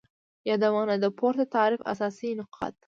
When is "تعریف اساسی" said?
1.55-2.29